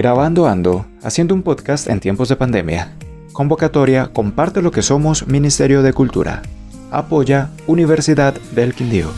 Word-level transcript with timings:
Grabando 0.00 0.46
Ando, 0.46 0.86
haciendo 1.02 1.34
un 1.34 1.42
podcast 1.42 1.86
en 1.86 2.00
tiempos 2.00 2.30
de 2.30 2.36
pandemia. 2.36 2.96
Convocatoria 3.34 4.14
Comparte 4.14 4.62
lo 4.62 4.70
que 4.70 4.80
somos 4.80 5.26
Ministerio 5.26 5.82
de 5.82 5.92
Cultura. 5.92 6.40
Apoya 6.90 7.50
Universidad 7.66 8.32
del 8.52 8.72
Quindío. 8.72 9.10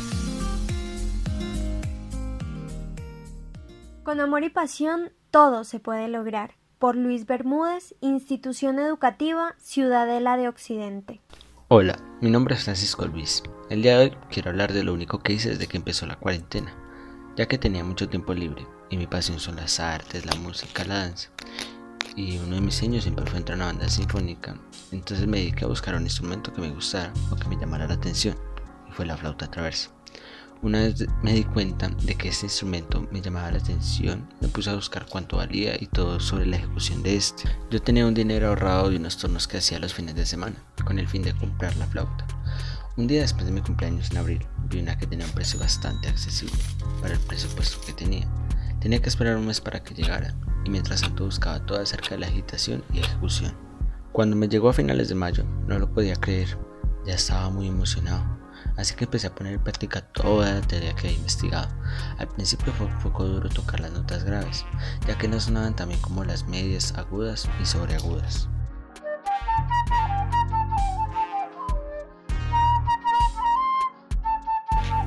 Con 4.02 4.18
amor 4.18 4.42
y 4.42 4.50
pasión, 4.50 5.12
todo 5.30 5.62
se 5.62 5.78
puede 5.78 6.08
lograr. 6.08 6.56
Por 6.80 6.96
Luis 6.96 7.26
Bermúdez, 7.26 7.94
Institución 8.00 8.80
Educativa 8.80 9.54
Ciudadela 9.58 10.36
de 10.36 10.48
Occidente. 10.48 11.20
Hola, 11.68 11.96
mi 12.20 12.28
nombre 12.28 12.56
es 12.56 12.64
Francisco 12.64 13.06
Luis. 13.06 13.44
El 13.70 13.82
día 13.82 13.98
de 13.98 14.06
hoy 14.06 14.16
quiero 14.32 14.50
hablar 14.50 14.72
de 14.72 14.82
lo 14.82 14.92
único 14.92 15.20
que 15.20 15.34
hice 15.34 15.50
desde 15.50 15.68
que 15.68 15.76
empezó 15.76 16.06
la 16.06 16.16
cuarentena, 16.16 16.74
ya 17.36 17.46
que 17.46 17.58
tenía 17.58 17.84
mucho 17.84 18.08
tiempo 18.08 18.34
libre 18.34 18.66
y 18.90 18.96
mi 18.96 19.06
pasión 19.06 19.40
son 19.40 19.56
las 19.56 19.80
artes, 19.80 20.26
la 20.26 20.34
música, 20.36 20.84
la 20.84 20.98
danza. 20.98 21.30
Y 22.14 22.36
uno 22.38 22.56
de 22.56 22.60
mis 22.60 22.74
sueños 22.74 23.04
siempre 23.04 23.24
fue 23.26 23.38
entrar 23.38 23.58
a 23.58 23.64
una 23.64 23.72
banda 23.72 23.88
sinfónica, 23.88 24.56
entonces 24.90 25.26
me 25.26 25.38
dediqué 25.38 25.64
a 25.64 25.68
buscar 25.68 25.94
un 25.94 26.02
instrumento 26.02 26.52
que 26.52 26.60
me 26.60 26.70
gustara 26.70 27.12
o 27.30 27.36
que 27.36 27.48
me 27.48 27.56
llamara 27.56 27.86
la 27.86 27.94
atención, 27.94 28.36
y 28.88 28.92
fue 28.92 29.06
la 29.06 29.16
flauta 29.16 29.50
traversa. 29.50 29.90
Una 30.62 30.78
vez 30.78 31.06
me 31.22 31.32
di 31.32 31.42
cuenta 31.42 31.88
de 31.88 32.14
que 32.14 32.28
este 32.28 32.46
instrumento 32.46 33.08
me 33.10 33.20
llamaba 33.20 33.50
la 33.50 33.58
atención, 33.58 34.28
me 34.40 34.46
puse 34.46 34.70
a 34.70 34.76
buscar 34.76 35.06
cuánto 35.06 35.38
valía 35.38 35.74
y 35.80 35.86
todo 35.86 36.20
sobre 36.20 36.46
la 36.46 36.56
ejecución 36.56 37.02
de 37.02 37.16
este. 37.16 37.44
Yo 37.70 37.82
tenía 37.82 38.06
un 38.06 38.14
dinero 38.14 38.46
ahorrado 38.48 38.90
de 38.90 38.96
unos 38.96 39.16
turnos 39.16 39.48
que 39.48 39.56
hacía 39.56 39.80
los 39.80 39.92
fines 39.92 40.14
de 40.14 40.24
semana, 40.24 40.54
con 40.84 41.00
el 41.00 41.08
fin 41.08 41.22
de 41.22 41.34
comprar 41.34 41.74
la 41.78 41.86
flauta. 41.86 42.26
Un 42.98 43.06
día 43.06 43.22
después 43.22 43.46
de 43.46 43.52
mi 43.52 43.62
cumpleaños 43.62 44.10
en 44.10 44.18
abril, 44.18 44.46
vi 44.68 44.80
una 44.80 44.98
que 44.98 45.06
tenía 45.06 45.24
un 45.24 45.32
precio 45.32 45.58
bastante 45.58 46.08
accesible 46.08 46.58
para 47.00 47.14
el 47.14 47.20
presupuesto 47.20 47.80
que 47.86 47.94
tenía 47.94 48.28
Tenía 48.82 49.00
que 49.00 49.08
esperar 49.08 49.36
un 49.36 49.46
mes 49.46 49.62
para 49.62 49.82
que 49.82 49.94
llegara, 49.94 50.34
y 50.64 50.70
mientras 50.70 51.00
tanto 51.00 51.24
buscaba 51.24 51.64
todo 51.64 51.80
acerca 51.80 52.10
de 52.10 52.18
la 52.18 52.26
agitación 52.26 52.84
y 52.92 52.98
ejecución. 52.98 53.56
Cuando 54.12 54.36
me 54.36 54.48
llegó 54.48 54.68
a 54.68 54.72
finales 54.74 55.08
de 55.08 55.14
mayo, 55.14 55.44
no 55.66 55.78
lo 55.78 55.90
podía 55.90 56.16
creer, 56.16 56.58
ya 57.06 57.14
estaba 57.14 57.48
muy 57.48 57.68
emocionado, 57.68 58.38
así 58.76 58.94
que 58.94 59.04
empecé 59.04 59.28
a 59.28 59.34
poner 59.34 59.54
en 59.54 59.62
práctica 59.62 60.02
toda 60.02 60.52
la 60.52 60.60
teoría 60.60 60.94
que 60.94 61.06
había 61.06 61.16
investigado. 61.16 61.68
Al 62.18 62.28
principio 62.28 62.74
fue 62.74 62.88
un 62.88 62.98
poco 62.98 63.24
duro 63.24 63.48
tocar 63.48 63.80
las 63.80 63.92
notas 63.92 64.24
graves, 64.24 64.66
ya 65.06 65.16
que 65.16 65.28
no 65.28 65.40
sonaban 65.40 65.76
tan 65.76 65.88
bien 65.88 66.00
como 66.00 66.24
las 66.24 66.46
medias 66.46 66.92
agudas 66.98 67.48
y 67.58 67.64
sobreagudas. 67.64 68.48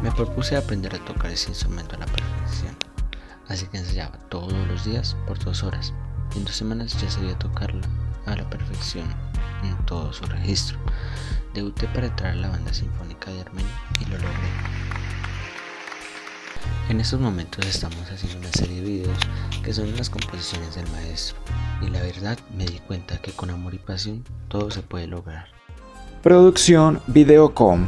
Me 0.05 0.11
propuse 0.11 0.55
aprender 0.55 0.95
a 0.95 1.03
tocar 1.03 1.31
ese 1.31 1.49
instrumento 1.49 1.95
a 1.95 1.99
la 1.99 2.05
perfección 2.05 2.75
así 3.47 3.67
que 3.67 3.77
ensayaba 3.77 4.17
todos 4.29 4.53
los 4.67 4.85
días 4.85 5.15
por 5.27 5.39
dos 5.39 5.63
horas. 5.63 5.93
En 6.35 6.45
dos 6.45 6.55
semanas 6.55 6.99
ya 7.01 7.09
sabía 7.09 7.37
tocarla 7.37 7.87
a 8.25 8.35
la 8.35 8.49
perfección 8.49 9.05
en 9.63 9.77
todo 9.85 10.11
su 10.13 10.25
registro. 10.25 10.77
Debuté 11.53 11.87
para 11.87 12.07
entrar 12.07 12.31
a 12.31 12.35
la 12.35 12.49
banda 12.49 12.73
sinfónica 12.73 13.31
de 13.31 13.41
Armenia 13.41 13.81
y 14.01 14.05
lo 14.05 14.17
logré. 14.17 14.49
En 16.89 16.99
estos 16.99 17.19
momentos 17.19 17.65
estamos 17.65 18.11
haciendo 18.11 18.39
una 18.39 18.51
serie 18.51 18.81
de 18.81 18.87
videos 18.87 19.17
que 19.63 19.73
son 19.73 19.95
las 19.95 20.09
composiciones 20.09 20.75
del 20.75 20.87
maestro 20.91 21.37
y 21.81 21.89
la 21.89 22.01
verdad 22.01 22.37
me 22.55 22.65
di 22.65 22.79
cuenta 22.79 23.19
que 23.21 23.31
con 23.31 23.49
amor 23.49 23.73
y 23.73 23.79
pasión 23.79 24.23
todo 24.49 24.69
se 24.69 24.81
puede 24.81 25.07
lograr. 25.07 25.47
Producción 26.21 27.01
Videocom, 27.07 27.87